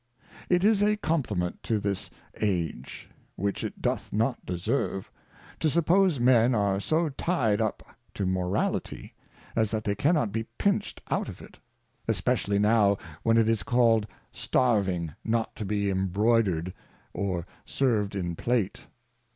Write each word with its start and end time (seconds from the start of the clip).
It 0.49 0.63
is 0.63 0.81
a 0.81 0.97
Compliment 0.97 1.61
to 1.61 1.77
this 1.79 2.09
Age, 2.37 3.07
which 3.35 3.63
it 3.63 3.83
doth 3.83 4.11
not 4.11 4.43
deserve, 4.43 5.11
to 5.59 5.69
suppose 5.69 6.19
Men 6.19 6.55
are 6.55 6.79
so 6.79 7.09
ty'd 7.09 7.61
up 7.61 7.83
to 8.15 8.25
Morality, 8.25 9.13
as 9.55 9.69
that 9.69 9.83
they 9.83 9.93
cannot 9.93 10.31
be 10.31 10.45
pinched 10.57 11.01
out 11.11 11.29
of 11.29 11.39
it: 11.39 11.59
especially 12.07 12.57
now 12.57 12.97
when 13.21 13.37
it 13.37 13.47
is 13.47 13.61
called 13.61 14.07
Starving 14.31 15.13
not 15.23 15.55
to 15.55 15.65
be 15.65 15.91
Embroidered, 15.91 16.73
or 17.13 17.45
served 17.63 18.15
in 18.15 18.35
Plate. 18.35 18.87